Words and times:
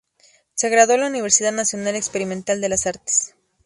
Se 0.55 0.69
graduó 0.69 0.95
en 0.95 1.01
la 1.01 1.07
"Universidad 1.09 1.51
Nacional 1.51 1.95
Experimental 1.95 2.59
de 2.59 2.69
Las 2.69 2.87
Artes". 2.87 3.35